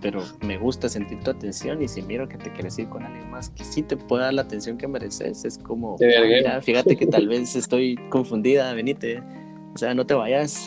pero 0.00 0.22
me 0.40 0.58
gusta 0.58 0.88
sentir 0.88 1.20
tu 1.20 1.30
atención 1.30 1.82
y 1.82 1.88
si 1.88 2.02
miro 2.02 2.28
que 2.28 2.38
te 2.38 2.52
quieres 2.52 2.78
ir 2.78 2.88
con 2.88 3.02
alguien 3.02 3.30
más 3.30 3.50
que 3.50 3.64
sí 3.64 3.82
te 3.82 3.96
pueda 3.96 4.24
dar 4.24 4.34
la 4.34 4.42
atención 4.42 4.78
que 4.78 4.88
mereces, 4.88 5.44
es 5.44 5.58
como, 5.58 5.96
fíjate 5.98 6.96
que 6.96 7.06
tal 7.06 7.28
vez 7.28 7.54
estoy 7.54 7.96
confundida, 8.08 8.72
venite, 8.72 9.22
o 9.74 9.78
sea, 9.78 9.94
no 9.94 10.06
te 10.06 10.14
vayas. 10.14 10.66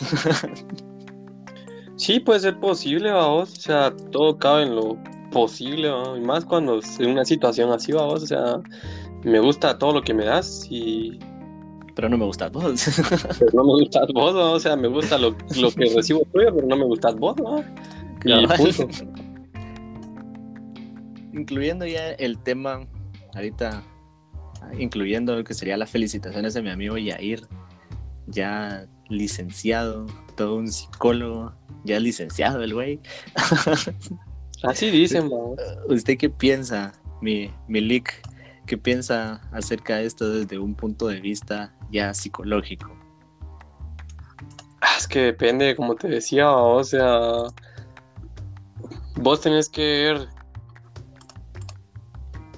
sí, 1.96 2.20
puede 2.20 2.40
ser 2.40 2.58
posible, 2.60 3.10
vamos, 3.10 3.52
o 3.52 3.60
sea, 3.60 3.92
todo 4.12 4.38
cabe 4.38 4.64
en 4.64 4.76
lo 4.76 4.96
posible, 5.30 5.90
y 6.16 6.20
más 6.20 6.44
cuando 6.44 6.80
en 6.98 7.10
una 7.10 7.24
situación 7.24 7.72
así, 7.72 7.92
vamos, 7.92 8.22
o 8.22 8.26
sea, 8.26 8.60
me 9.24 9.40
gusta 9.40 9.78
todo 9.78 9.92
lo 9.94 10.02
que 10.02 10.14
me 10.14 10.24
das 10.24 10.66
y... 10.70 11.18
Pero 11.96 12.08
no 12.08 12.18
me 12.18 12.24
gustas 12.24 12.50
vos. 12.50 12.64
Pero 13.38 13.50
no 13.52 13.64
me 13.64 13.72
gustas 13.72 14.08
vos, 14.12 14.34
¿no? 14.34 14.52
o 14.52 14.60
sea, 14.60 14.76
me 14.76 14.88
gusta 14.88 15.16
lo, 15.16 15.30
lo 15.56 15.70
que 15.70 15.84
recibo 15.94 16.22
tuyo, 16.32 16.52
pero 16.54 16.66
no 16.66 16.76
me 16.76 16.84
gustas 16.84 17.14
vos, 17.14 17.36
¿no? 17.36 17.64
Y 18.24 18.46
punto. 18.46 18.88
Incluyendo 21.34 21.84
ya 21.84 22.12
el 22.12 22.38
tema, 22.38 22.86
ahorita, 23.34 23.82
incluyendo 24.78 25.34
lo 25.34 25.42
que 25.42 25.52
sería 25.52 25.76
las 25.76 25.90
felicitaciones 25.90 26.54
de 26.54 26.62
mi 26.62 26.70
amigo 26.70 26.96
Yair, 26.96 27.46
ya 28.28 28.86
licenciado, 29.08 30.06
todo 30.36 30.56
un 30.56 30.68
psicólogo, 30.68 31.52
ya 31.84 31.98
licenciado 31.98 32.62
el 32.62 32.72
güey. 32.72 33.00
Así 34.62 34.90
dicen, 34.90 35.28
¿Usted 35.88 36.16
qué 36.16 36.30
piensa, 36.30 36.92
mi, 37.20 37.50
mi 37.66 37.80
leak? 37.80 38.22
¿Qué 38.66 38.78
piensa 38.78 39.42
acerca 39.52 39.96
de 39.96 40.06
esto 40.06 40.30
desde 40.30 40.58
un 40.58 40.74
punto 40.74 41.08
de 41.08 41.20
vista 41.20 41.74
ya 41.90 42.14
psicológico? 42.14 42.96
Ah, 44.80 44.94
es 44.98 45.08
que 45.08 45.20
depende, 45.20 45.74
como 45.74 45.96
te 45.96 46.08
decía, 46.08 46.50
o 46.50 46.82
sea, 46.84 47.10
vos 49.16 49.40
tenés 49.40 49.68
que 49.68 49.82
ver 49.82 50.28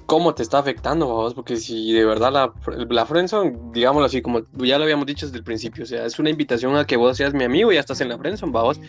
cómo 0.07 0.33
te 0.33 0.41
está 0.41 0.59
afectando, 0.59 1.05
vos, 1.05 1.33
porque 1.33 1.57
si 1.57 1.91
de 1.91 2.05
verdad 2.05 2.31
la, 2.31 2.53
la 2.89 3.05
friendzone, 3.05 3.57
digámoslo 3.73 4.05
así, 4.05 4.21
como 4.21 4.41
ya 4.53 4.77
lo 4.77 4.85
habíamos 4.85 5.05
dicho 5.05 5.25
desde 5.25 5.37
el 5.37 5.43
principio, 5.43 5.83
o 5.83 5.87
sea, 5.87 6.05
es 6.05 6.17
una 6.17 6.29
invitación 6.29 6.77
a 6.77 6.85
que 6.85 6.95
vos 6.95 7.17
seas 7.17 7.33
mi 7.33 7.43
amigo 7.43 7.71
y 7.71 7.75
ya 7.75 7.81
estás 7.81 7.99
en 7.99 8.07
la 8.07 8.17
friendzone, 8.17 8.53
vos, 8.53 8.79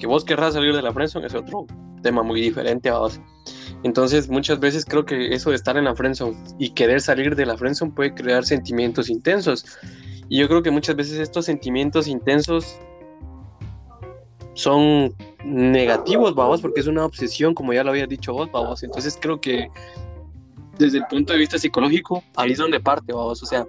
que 0.00 0.06
vos 0.08 0.24
querrás 0.24 0.54
salir 0.54 0.74
de 0.74 0.82
la 0.82 0.92
friendzone 0.92 1.28
es 1.28 1.34
otro 1.34 1.66
tema 2.02 2.24
muy 2.24 2.40
diferente, 2.40 2.90
vos. 2.90 3.20
Entonces, 3.84 4.28
muchas 4.28 4.58
veces 4.58 4.84
creo 4.84 5.06
que 5.06 5.32
eso 5.32 5.50
de 5.50 5.56
estar 5.56 5.76
en 5.76 5.84
la 5.84 5.94
friendzone 5.94 6.36
y 6.58 6.70
querer 6.70 7.00
salir 7.00 7.36
de 7.36 7.46
la 7.46 7.56
friendzone 7.56 7.92
puede 7.92 8.12
crear 8.12 8.44
sentimientos 8.44 9.08
intensos. 9.08 9.64
Y 10.28 10.40
yo 10.40 10.48
creo 10.48 10.64
que 10.64 10.72
muchas 10.72 10.96
veces 10.96 11.20
estos 11.20 11.44
sentimientos 11.44 12.08
intensos 12.08 12.76
son 14.54 15.14
negativos, 15.44 16.34
vamos, 16.34 16.60
porque 16.60 16.80
es 16.80 16.88
una 16.88 17.04
obsesión, 17.04 17.54
como 17.54 17.72
ya 17.72 17.84
lo 17.84 17.90
había 17.90 18.08
dicho 18.08 18.32
vos, 18.32 18.50
vamos. 18.50 18.82
Entonces, 18.82 19.16
creo 19.20 19.40
que 19.40 19.68
desde 20.78 20.98
el 20.98 21.06
punto 21.06 21.32
de 21.32 21.38
vista 21.38 21.58
psicológico, 21.58 22.22
ahí 22.36 22.52
es 22.52 22.58
donde 22.58 22.80
parte, 22.80 23.12
vamos. 23.12 23.42
O 23.42 23.46
sea, 23.46 23.66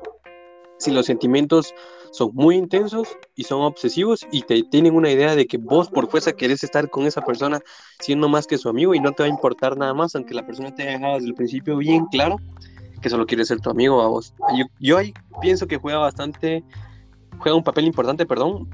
si 0.77 0.91
los 0.91 1.05
sentimientos 1.05 1.73
son 2.11 2.31
muy 2.33 2.55
intensos 2.55 3.17
y 3.35 3.43
son 3.43 3.61
obsesivos 3.61 4.25
y 4.31 4.41
te 4.41 4.63
tienen 4.63 4.95
una 4.95 5.11
idea 5.11 5.35
de 5.35 5.45
que 5.45 5.57
vos 5.57 5.89
por 5.89 6.09
fuerza 6.09 6.33
querés 6.33 6.63
estar 6.63 6.89
con 6.89 7.05
esa 7.05 7.21
persona 7.21 7.59
siendo 7.99 8.29
más 8.29 8.47
que 8.47 8.57
su 8.57 8.69
amigo 8.69 8.95
y 8.95 8.99
no 8.99 9.11
te 9.11 9.23
va 9.23 9.27
a 9.27 9.29
importar 9.29 9.77
nada 9.77 9.93
más, 9.93 10.15
aunque 10.15 10.33
la 10.33 10.45
persona 10.45 10.73
te 10.73 10.83
haya 10.83 10.93
dejado 10.93 11.15
desde 11.15 11.27
el 11.27 11.35
principio 11.35 11.77
bien 11.77 12.05
claro 12.05 12.37
que 13.01 13.09
solo 13.09 13.25
quiere 13.25 13.45
ser 13.45 13.59
tu 13.59 13.69
amigo 13.69 14.01
a 14.01 14.07
vos. 14.07 14.33
Yo, 14.57 14.65
yo 14.79 14.97
ahí 14.97 15.13
pienso 15.41 15.67
que 15.67 15.77
juega 15.77 15.99
bastante, 15.99 16.63
juega 17.37 17.57
un 17.57 17.63
papel 17.63 17.85
importante, 17.85 18.25
perdón, 18.25 18.69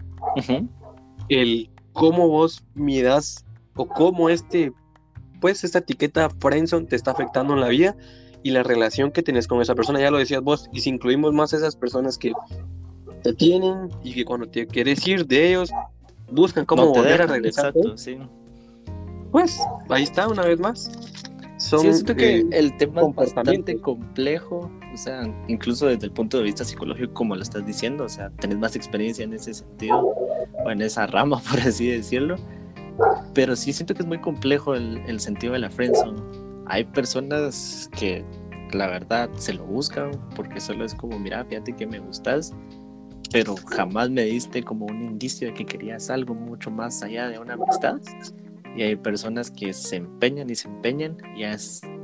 el 1.29 1.69
cómo 1.91 2.27
vos 2.27 2.63
miras 2.75 3.45
o 3.75 3.87
cómo 3.87 4.29
este, 4.29 4.71
pues 5.41 5.63
esta 5.63 5.79
etiqueta 5.79 6.29
friendzone 6.29 6.87
te 6.87 6.95
está 6.95 7.11
afectando 7.11 7.53
en 7.53 7.61
la 7.61 7.67
vida 7.67 7.95
y 8.43 8.51
la 8.51 8.61
relación 8.61 9.11
que 9.11 9.23
tenés 9.23 9.47
con 9.47 9.61
esa 9.61 9.73
persona, 9.73 9.99
ya 9.99 10.11
lo 10.11 10.17
decías 10.17 10.41
vos, 10.41 10.69
y 10.73 10.81
si 10.81 10.89
incluimos 10.89 11.33
más 11.33 11.53
esas 11.53 11.75
personas 11.75 12.17
que 12.17 12.33
te 13.23 13.33
tienen 13.33 13.89
y 14.03 14.13
que 14.13 14.25
cuando 14.25 14.47
te 14.47 14.67
quieres 14.67 15.07
ir 15.07 15.25
de 15.25 15.49
ellos, 15.49 15.71
buscan 16.29 16.65
cómo 16.65 16.87
volver 16.87 17.21
a 17.21 17.27
regresar. 17.27 17.67
Exacto, 17.67 17.97
sí. 17.97 18.17
Pues 19.31 19.59
ahí 19.89 20.03
está 20.03 20.27
una 20.27 20.43
vez 20.43 20.59
más. 20.59 20.91
Son, 21.57 21.79
sí, 21.79 21.93
siento 21.93 22.15
que 22.15 22.39
eh, 22.39 22.45
el 22.51 22.75
tema 22.75 23.01
es 23.01 23.15
bastante 23.15 23.79
complejo, 23.79 24.69
o 24.93 24.97
sea, 24.97 25.23
incluso 25.47 25.87
desde 25.87 26.07
el 26.07 26.11
punto 26.11 26.37
de 26.37 26.43
vista 26.43 26.65
psicológico, 26.65 27.13
como 27.13 27.35
lo 27.35 27.41
estás 27.41 27.65
diciendo, 27.65 28.03
o 28.03 28.09
sea, 28.09 28.29
tenés 28.31 28.57
más 28.57 28.75
experiencia 28.75 29.23
en 29.23 29.33
ese 29.33 29.53
sentido, 29.53 30.01
o 30.65 30.69
en 30.69 30.81
esa 30.81 31.07
rama, 31.07 31.41
por 31.49 31.61
así 31.61 31.87
decirlo. 31.87 32.35
Pero 33.33 33.55
sí 33.55 33.71
siento 33.71 33.95
que 33.95 34.01
es 34.01 34.07
muy 34.07 34.19
complejo 34.19 34.75
el, 34.75 34.97
el 35.07 35.19
sentido 35.19 35.53
de 35.53 35.59
la 35.59 35.69
friendzone. 35.69 36.21
Hay 36.67 36.85
personas 36.85 37.89
que 37.97 38.23
la 38.71 38.87
verdad 38.87 39.29
se 39.35 39.53
lo 39.53 39.65
buscan 39.65 40.11
porque 40.35 40.59
solo 40.59 40.85
es 40.85 40.95
como, 40.95 41.19
mira, 41.19 41.45
fíjate 41.45 41.73
que 41.73 41.85
me 41.85 41.99
gustas, 41.99 42.53
pero 43.31 43.55
jamás 43.67 44.09
me 44.09 44.23
diste 44.23 44.63
como 44.63 44.85
un 44.85 45.01
indicio 45.01 45.49
de 45.49 45.53
que 45.53 45.65
querías 45.65 46.09
algo 46.09 46.33
mucho 46.33 46.71
más 46.71 47.03
allá 47.03 47.29
de 47.29 47.39
una 47.39 47.53
amistad. 47.53 47.99
Y 48.75 48.81
hay 48.81 48.95
personas 48.95 49.51
que 49.51 49.71
se 49.73 49.97
empeñan 49.97 50.49
y 50.49 50.55
se 50.55 50.67
empeñan 50.67 51.17
y 51.35 51.41
ya 51.41 51.55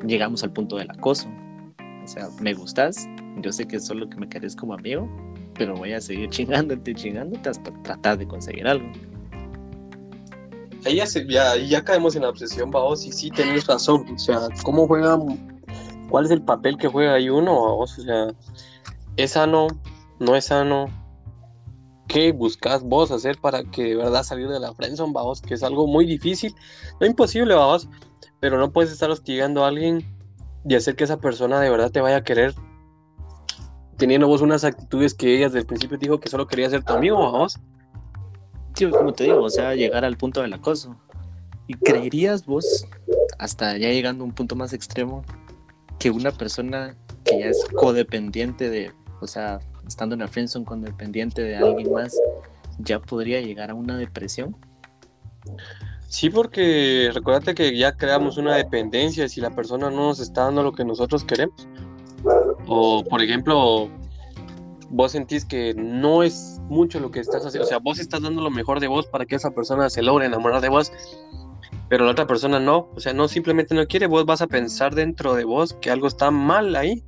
llegamos 0.05 0.43
al 0.43 0.53
punto 0.53 0.77
del 0.77 0.89
acoso. 0.91 1.29
O 2.03 2.07
sea, 2.07 2.29
me 2.41 2.53
gustas, 2.53 3.07
yo 3.41 3.51
sé 3.51 3.67
que 3.67 3.79
solo 3.79 4.09
que 4.09 4.17
me 4.17 4.29
querés 4.29 4.55
como 4.55 4.73
amigo, 4.73 5.09
pero 5.55 5.75
voy 5.75 5.93
a 5.93 6.01
seguir 6.01 6.29
chingándote, 6.29 6.93
chingándote 6.93 7.49
hasta 7.49 7.71
tratar 7.83 8.17
de 8.17 8.27
conseguir 8.27 8.67
algo. 8.67 8.87
Ahí 10.85 10.95
ya, 10.95 11.05
ya, 11.05 11.55
ya 11.57 11.83
caemos 11.83 12.15
en 12.15 12.23
la 12.23 12.29
obsesión, 12.29 12.71
vamos, 12.71 13.05
y 13.05 13.11
sí 13.11 13.29
tenés 13.29 13.67
razón. 13.67 14.05
O 14.13 14.17
sea, 14.17 14.47
¿cómo 14.63 14.87
juega? 14.87 15.19
¿Cuál 16.09 16.25
es 16.25 16.31
el 16.31 16.41
papel 16.41 16.77
que 16.77 16.87
juega 16.87 17.13
ahí 17.13 17.29
uno, 17.29 17.53
vamos? 17.61 17.97
O 17.99 18.01
sea, 18.01 18.27
¿es 19.17 19.31
sano? 19.31 19.67
¿No 20.19 20.35
es 20.35 20.45
sano? 20.45 20.87
qué 22.07 22.31
buscas 22.31 22.83
vos 22.83 23.11
hacer 23.11 23.37
para 23.37 23.63
que 23.63 23.83
de 23.83 23.95
verdad 23.95 24.23
salir 24.23 24.49
de 24.49 24.59
la 24.59 24.73
friendzone, 24.73 25.13
vamos, 25.13 25.41
que 25.41 25.53
es 25.53 25.61
algo 25.61 25.85
muy 25.85 26.07
difícil, 26.07 26.55
no 26.99 27.05
imposible, 27.05 27.53
vamos, 27.53 27.87
pero 28.39 28.57
no 28.57 28.73
puedes 28.73 28.91
estar 28.91 29.11
hostigando 29.11 29.63
a 29.63 29.67
alguien 29.67 30.03
y 30.65 30.73
hacer 30.73 30.95
que 30.95 31.03
esa 31.03 31.17
persona 31.17 31.59
de 31.59 31.69
verdad 31.69 31.91
te 31.91 32.01
vaya 32.01 32.17
a 32.17 32.23
querer 32.23 32.55
teniendo 33.99 34.27
vos 34.27 34.41
unas 34.41 34.63
actitudes 34.63 35.13
que 35.13 35.35
ella 35.35 35.45
desde 35.47 35.59
el 35.59 35.65
principio 35.65 35.97
dijo 35.97 36.19
que 36.19 36.29
solo 36.29 36.47
quería 36.47 36.69
ser 36.69 36.83
tu 36.83 36.93
amigo, 36.93 37.17
vamos. 37.17 37.59
Como 38.87 39.13
te 39.13 39.25
digo, 39.25 39.41
o 39.41 39.49
sea, 39.49 39.75
llegar 39.75 40.05
al 40.05 40.17
punto 40.17 40.41
del 40.41 40.53
acoso. 40.53 40.95
¿Y 41.67 41.73
creerías 41.73 42.45
vos, 42.45 42.87
hasta 43.37 43.77
ya 43.77 43.89
llegando 43.89 44.23
a 44.23 44.27
un 44.27 44.33
punto 44.33 44.55
más 44.55 44.73
extremo, 44.73 45.23
que 45.99 46.09
una 46.09 46.31
persona 46.31 46.95
que 47.23 47.39
ya 47.39 47.47
es 47.47 47.63
codependiente 47.75 48.69
de, 48.69 48.91
o 49.21 49.27
sea, 49.27 49.59
estando 49.87 50.15
en 50.15 50.21
la 50.21 50.27
friendzone 50.27 50.65
con 50.65 50.81
dependiente 50.81 51.41
de 51.41 51.57
alguien 51.57 51.91
más, 51.91 52.15
ya 52.79 52.99
podría 52.99 53.41
llegar 53.41 53.69
a 53.69 53.75
una 53.75 53.97
depresión? 53.97 54.55
Sí, 56.07 56.29
porque 56.29 57.11
recuérdate 57.13 57.53
que 57.53 57.77
ya 57.77 57.95
creamos 57.95 58.37
una 58.37 58.55
dependencia 58.55 59.29
si 59.29 59.41
la 59.41 59.51
persona 59.51 59.91
no 59.91 60.07
nos 60.07 60.19
está 60.19 60.45
dando 60.45 60.63
lo 60.63 60.71
que 60.71 60.83
nosotros 60.83 61.23
queremos. 61.23 61.67
O, 62.65 63.03
por 63.03 63.21
ejemplo, 63.21 63.89
vos 64.89 65.11
sentís 65.11 65.45
que 65.45 65.73
no 65.75 66.23
es 66.23 66.59
mucho 66.69 66.99
lo 66.99 67.11
que 67.11 67.19
estás 67.19 67.45
haciendo, 67.45 67.65
o 67.65 67.69
sea, 67.69 67.79
vos 67.79 67.99
estás 67.99 68.21
dando 68.21 68.41
lo 68.41 68.49
mejor 68.49 68.79
de 68.79 68.87
vos 68.87 69.07
para 69.07 69.25
que 69.25 69.35
esa 69.35 69.51
persona 69.51 69.89
se 69.89 70.01
logre 70.01 70.25
enamorar 70.25 70.61
de 70.61 70.69
vos, 70.69 70.91
pero 71.89 72.05
la 72.05 72.11
otra 72.11 72.27
persona 72.27 72.59
no, 72.59 72.89
o 72.95 72.99
sea, 72.99 73.13
no 73.13 73.27
simplemente 73.27 73.75
no 73.75 73.85
quiere, 73.87 74.07
vos 74.07 74.25
vas 74.25 74.41
a 74.41 74.47
pensar 74.47 74.95
dentro 74.95 75.35
de 75.35 75.43
vos 75.43 75.73
que 75.81 75.91
algo 75.91 76.07
está 76.07 76.31
mal 76.31 76.75
ahí 76.75 77.03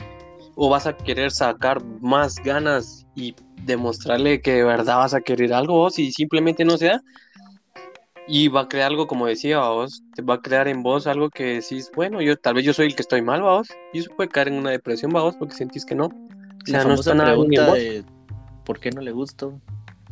o 0.56 0.70
vas 0.70 0.86
a 0.88 0.96
querer 0.96 1.32
sacar 1.32 1.84
más 2.02 2.36
ganas 2.36 3.06
y 3.16 3.36
demostrarle 3.64 4.42
que 4.42 4.54
de 4.56 4.64
verdad 4.64 4.98
vas 4.98 5.14
a 5.14 5.22
querer 5.22 5.54
algo 5.54 5.76
vos 5.76 6.00
y 6.00 6.12
simplemente 6.12 6.66
no 6.66 6.78
se 6.78 6.88
da. 6.88 7.02
Y 8.28 8.48
va 8.48 8.62
a 8.62 8.68
crear 8.68 8.92
algo 8.92 9.08
como 9.08 9.26
decía 9.26 9.60
vos 9.60 10.04
te 10.16 10.22
va 10.22 10.36
a 10.36 10.42
crear 10.42 10.68
en 10.68 10.84
vos 10.84 11.08
algo 11.08 11.30
que 11.30 11.56
decís 11.56 11.92
bueno 11.96 12.22
yo 12.22 12.38
tal 12.38 12.54
vez 12.54 12.64
yo 12.64 12.74
soy 12.74 12.86
el 12.86 12.96
que 12.96 13.02
estoy 13.02 13.22
mal 13.22 13.42
vos 13.42 13.70
y 13.94 14.00
eso 14.00 14.12
puede 14.16 14.30
caer 14.30 14.50
en 14.50 14.54
una 14.54 14.70
depresión 14.70 15.12
vos 15.12 15.36
porque 15.38 15.56
sentís 15.56 15.86
que 15.86 15.96
no 15.96 16.10
o 16.64 16.66
sea, 16.66 16.84
no 16.84 16.94
está 16.94 17.14
nada 17.14 17.32
pregunta 17.32 17.74
de 17.74 18.04
¿por 18.66 18.80
qué 18.80 18.92
no 18.92 19.02
le 19.02 19.12
gusto? 19.12 19.60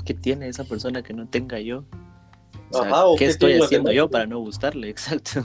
¿qué 0.06 0.14
tiene 0.14 0.48
esa 0.48 0.64
persona 0.64 1.04
que 1.04 1.14
no 1.14 1.28
tenga 1.28 1.60
yo? 1.60 1.84
O 2.72 3.16
¿qué, 3.16 3.26
estoy 3.26 3.60
haciendo 3.60 3.92
yo 3.92 4.10
para 4.10 4.26
no 4.26 4.40
gustarle? 4.40 4.90
Exacto. 4.90 5.44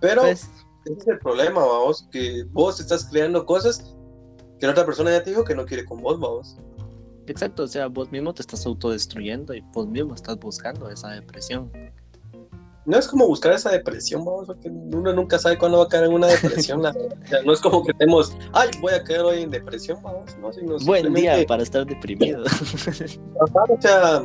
Pero 0.00 0.22
pues, 0.22 0.48
ese 0.86 0.98
es 0.98 1.06
el 1.06 1.18
problema, 1.18 1.60
vamos, 1.60 2.08
que 2.10 2.44
vos 2.50 2.80
estás 2.80 3.04
creando 3.04 3.44
cosas 3.44 3.94
que 4.58 4.66
la 4.66 4.72
otra 4.72 4.86
persona 4.86 5.10
ya 5.10 5.22
te 5.22 5.30
dijo 5.30 5.44
que 5.44 5.54
no 5.54 5.66
quiere 5.66 5.84
con 5.84 6.00
vos, 6.00 6.18
vamos. 6.18 6.56
Exacto, 7.26 7.64
o 7.64 7.66
sea, 7.66 7.86
vos 7.86 8.10
mismo 8.10 8.32
te 8.32 8.42
estás 8.42 8.64
autodestruyendo 8.66 9.54
y 9.54 9.60
vos 9.72 9.86
mismo 9.86 10.14
estás 10.14 10.38
buscando 10.38 10.90
esa 10.90 11.10
depresión. 11.10 11.70
No 12.90 12.98
es 12.98 13.06
como 13.06 13.28
buscar 13.28 13.52
esa 13.52 13.70
depresión, 13.70 14.24
vamos, 14.24 14.48
porque 14.48 14.68
uno 14.68 15.12
nunca 15.12 15.38
sabe 15.38 15.56
cuándo 15.56 15.78
va 15.78 15.84
a 15.84 15.88
caer 15.88 16.06
en 16.06 16.12
una 16.12 16.26
depresión. 16.26 16.84
o 16.84 16.92
sea, 17.28 17.42
no 17.46 17.52
es 17.52 17.60
como 17.60 17.84
que 17.84 17.94
tenemos, 17.94 18.36
ay, 18.52 18.68
voy 18.80 18.92
a 18.92 19.04
caer 19.04 19.20
hoy 19.20 19.42
en 19.42 19.50
depresión, 19.50 20.02
vamos. 20.02 20.36
No, 20.38 20.78
Buen 20.84 21.14
día 21.14 21.36
para 21.46 21.62
estar 21.62 21.86
deprimido. 21.86 22.42
o 23.40 23.80
sea, 23.80 24.24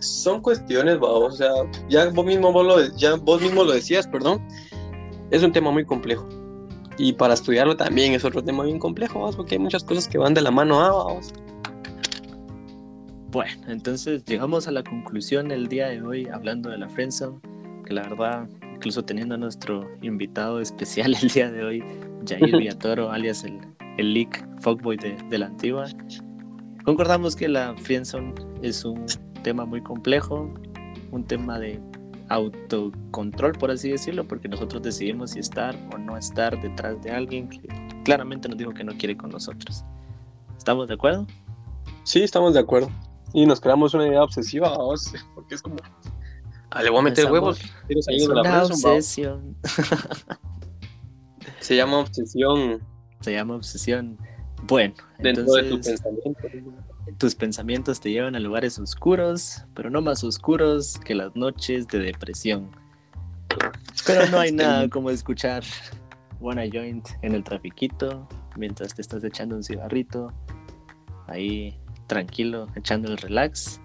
son 0.00 0.40
cuestiones, 0.42 0.98
vamos, 0.98 1.34
o 1.34 1.36
sea, 1.36 1.52
ya 1.88 2.10
vos 2.10 2.26
mismo 2.26 2.52
vos 2.52 2.66
lo, 2.66 2.96
ya 2.96 3.14
vos 3.14 3.40
mismo 3.40 3.62
lo 3.62 3.72
decías, 3.72 4.08
perdón, 4.08 4.44
es 5.30 5.44
un 5.44 5.52
tema 5.52 5.70
muy 5.70 5.84
complejo. 5.84 6.28
Y 6.98 7.12
para 7.12 7.34
estudiarlo 7.34 7.76
también 7.76 8.12
es 8.12 8.24
otro 8.24 8.42
tema 8.42 8.64
bien 8.64 8.80
complejo, 8.80 9.20
vamos, 9.20 9.36
porque 9.36 9.54
hay 9.54 9.60
muchas 9.60 9.84
cosas 9.84 10.08
que 10.08 10.18
van 10.18 10.34
de 10.34 10.40
la 10.40 10.50
mano 10.50 10.80
a, 10.80 10.90
vamos. 10.90 11.32
Bueno, 13.32 13.62
entonces 13.68 14.26
llegamos 14.26 14.68
a 14.68 14.72
la 14.72 14.84
conclusión 14.84 15.52
el 15.52 15.66
día 15.66 15.88
de 15.88 16.02
hoy 16.02 16.28
hablando 16.28 16.68
de 16.68 16.76
la 16.76 16.86
friendzone, 16.90 17.40
que 17.86 17.94
la 17.94 18.02
verdad, 18.02 18.46
incluso 18.74 19.02
teniendo 19.06 19.36
a 19.36 19.38
nuestro 19.38 19.90
invitado 20.02 20.60
especial 20.60 21.16
el 21.22 21.30
día 21.30 21.50
de 21.50 21.64
hoy, 21.64 21.84
Jair 22.28 22.54
Villatoro, 22.58 23.10
alias 23.10 23.44
el, 23.44 23.58
el 23.96 24.12
leak 24.12 24.46
fuckboy 24.60 24.98
de, 24.98 25.16
de 25.30 25.38
la 25.38 25.46
antigua. 25.46 25.86
Concordamos 26.84 27.34
que 27.34 27.48
la 27.48 27.74
friendzone 27.78 28.34
es 28.60 28.84
un 28.84 29.06
tema 29.42 29.64
muy 29.64 29.82
complejo, 29.82 30.52
un 31.10 31.24
tema 31.24 31.58
de 31.58 31.80
autocontrol, 32.28 33.52
por 33.52 33.70
así 33.70 33.90
decirlo, 33.92 34.28
porque 34.28 34.46
nosotros 34.46 34.82
decidimos 34.82 35.30
si 35.30 35.38
estar 35.38 35.74
o 35.94 35.96
no 35.96 36.18
estar 36.18 36.60
detrás 36.60 37.00
de 37.02 37.12
alguien 37.12 37.48
que 37.48 37.60
claramente 38.04 38.46
nos 38.50 38.58
dijo 38.58 38.74
que 38.74 38.84
no 38.84 38.92
quiere 38.92 39.16
con 39.16 39.30
nosotros. 39.30 39.86
¿Estamos 40.58 40.86
de 40.86 40.94
acuerdo? 40.94 41.26
Sí, 42.04 42.22
estamos 42.22 42.52
de 42.52 42.60
acuerdo. 42.60 42.90
Y 43.32 43.46
nos 43.46 43.60
creamos 43.60 43.94
una 43.94 44.06
idea 44.06 44.22
obsesiva, 44.22 44.70
vamos, 44.70 45.12
porque 45.34 45.54
es 45.54 45.62
como, 45.62 45.76
ah, 46.70 46.82
le 46.82 46.90
voy 46.90 47.00
a 47.00 47.02
meter 47.02 47.30
huevos. 47.30 47.60
Es 47.88 48.28
una 48.28 48.64
obsesión. 48.64 49.56
Se 51.60 51.76
llama 51.76 51.98
obsesión. 52.00 52.82
Se 53.20 53.32
llama 53.32 53.56
obsesión. 53.56 54.18
Bueno, 54.64 54.94
dentro 55.18 55.44
entonces, 55.44 55.64
de 55.64 55.70
tu 55.70 55.80
pensamiento. 55.80 56.48
Tus 57.18 57.34
pensamientos 57.34 58.00
te 58.00 58.10
llevan 58.10 58.36
a 58.36 58.40
lugares 58.40 58.78
oscuros, 58.78 59.64
pero 59.74 59.90
no 59.90 60.00
más 60.00 60.22
oscuros 60.24 60.98
que 61.04 61.14
las 61.14 61.34
noches 61.34 61.88
de 61.88 61.98
depresión. 61.98 62.70
Pero 64.06 64.28
no 64.28 64.38
hay 64.38 64.52
nada 64.52 64.88
como 64.88 65.10
escuchar 65.10 65.62
Wanna 66.40 66.64
Joint 66.72 67.08
en 67.22 67.34
el 67.34 67.44
trafiquito 67.44 68.28
mientras 68.56 68.94
te 68.94 69.02
estás 69.02 69.24
echando 69.24 69.56
un 69.56 69.62
cigarrito, 69.62 70.32
ahí 71.26 71.78
tranquilo, 72.12 72.66
echando 72.74 73.10
el 73.10 73.16
relax. 73.16 73.80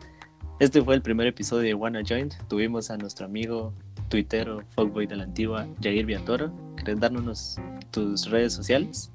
Este 0.59 0.81
fue 0.81 0.95
el 0.95 1.01
primer 1.01 1.27
episodio 1.27 1.63
de 1.63 1.73
Wanna 1.73 2.01
Joint. 2.05 2.33
Tuvimos 2.49 2.91
a 2.91 2.97
nuestro 2.97 3.25
amigo 3.25 3.73
tuitero, 4.09 4.63
fuckboy 4.75 5.07
de 5.07 5.15
la 5.15 5.23
antigua, 5.23 5.65
Jair 5.81 6.05
Viatoro. 6.05 6.51
¿Querés 6.75 6.99
darnos 6.99 7.55
tus 7.91 8.29
redes 8.29 8.51
sociales? 8.53 9.11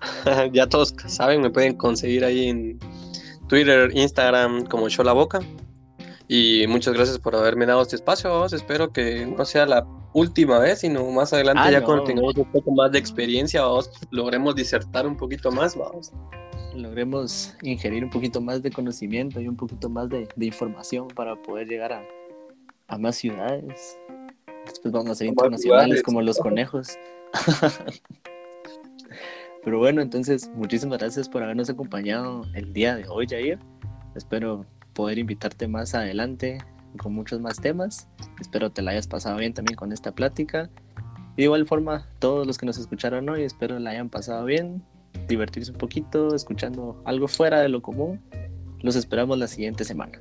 ya 0.52 0.66
todos 0.68 0.94
saben, 1.06 1.42
me 1.42 1.50
pueden 1.50 1.74
conseguir 1.74 2.24
ahí 2.24 2.48
en 2.48 2.78
Twitter, 3.48 3.90
Instagram 3.94 4.64
como 4.64 4.88
Yo 4.88 5.02
la 5.02 5.12
Boca. 5.12 5.40
Y 6.28 6.64
muchas 6.66 6.94
gracias 6.94 7.18
por 7.18 7.36
haberme 7.36 7.66
dado 7.66 7.82
este 7.82 7.96
espacio. 7.96 8.46
Espero 8.46 8.90
que 8.90 9.26
no 9.26 9.44
sea 9.44 9.66
la 9.66 9.86
última 10.14 10.58
vez, 10.58 10.80
sino 10.80 11.04
más 11.10 11.34
adelante, 11.34 11.60
Ah, 11.62 11.70
ya 11.70 11.80
no. 11.80 11.86
cuando 11.86 12.04
tengamos 12.04 12.34
un 12.36 12.50
poco 12.50 12.72
más 12.72 12.90
de 12.90 12.98
experiencia, 12.98 13.62
vamos, 13.62 13.90
logremos 14.10 14.56
disertar 14.56 15.06
un 15.06 15.16
poquito 15.16 15.52
más. 15.52 15.76
Vamos. 15.76 16.10
Logremos 16.76 17.54
ingerir 17.62 18.04
un 18.04 18.10
poquito 18.10 18.40
más 18.40 18.62
de 18.62 18.70
conocimiento 18.70 19.40
y 19.40 19.48
un 19.48 19.56
poquito 19.56 19.88
más 19.88 20.08
de, 20.08 20.28
de 20.36 20.46
información 20.46 21.08
para 21.08 21.34
poder 21.36 21.68
llegar 21.68 21.92
a, 21.92 22.02
a 22.88 22.98
más 22.98 23.16
ciudades. 23.16 23.98
Después 24.66 24.92
vamos 24.92 25.10
a 25.10 25.14
ser 25.14 25.28
internacionales 25.28 26.02
como 26.02 26.20
los 26.22 26.38
conejos. 26.38 26.98
Pero 29.64 29.78
bueno, 29.78 30.00
entonces 30.00 30.50
muchísimas 30.54 30.98
gracias 30.98 31.28
por 31.28 31.42
habernos 31.42 31.68
acompañado 31.70 32.44
el 32.54 32.72
día 32.72 32.94
de 32.94 33.08
hoy, 33.08 33.26
Jair. 33.26 33.58
Espero 34.14 34.64
poder 34.92 35.18
invitarte 35.18 35.66
más 35.68 35.94
adelante 35.94 36.58
con 36.98 37.14
muchos 37.14 37.40
más 37.40 37.60
temas. 37.60 38.08
Espero 38.40 38.70
te 38.70 38.82
la 38.82 38.92
hayas 38.92 39.06
pasado 39.06 39.38
bien 39.38 39.54
también 39.54 39.76
con 39.76 39.92
esta 39.92 40.12
plática. 40.12 40.70
De 41.36 41.42
igual 41.42 41.66
forma, 41.66 42.08
todos 42.18 42.46
los 42.46 42.58
que 42.58 42.66
nos 42.66 42.78
escucharon 42.78 43.28
hoy, 43.28 43.42
espero 43.42 43.78
la 43.78 43.90
hayan 43.90 44.08
pasado 44.08 44.44
bien, 44.44 44.82
divertirse 45.28 45.72
un 45.72 45.78
poquito, 45.78 46.34
escuchando 46.34 47.02
algo 47.04 47.28
fuera 47.28 47.60
de 47.60 47.68
lo 47.68 47.82
común. 47.82 48.20
Los 48.80 48.96
esperamos 48.96 49.38
la 49.38 49.46
siguiente 49.46 49.84
semana. 49.84 50.20